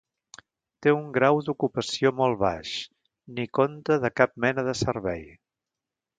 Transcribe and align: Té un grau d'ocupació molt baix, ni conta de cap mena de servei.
Té 0.85 0.93
un 0.99 1.11
grau 1.17 1.41
d'ocupació 1.49 2.13
molt 2.21 2.39
baix, 2.45 2.71
ni 3.37 3.47
conta 3.59 3.99
de 4.07 4.13
cap 4.23 4.35
mena 4.47 4.65
de 4.71 4.77
servei. 4.83 5.25